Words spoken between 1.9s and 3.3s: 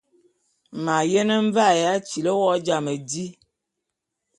tili wo jam di.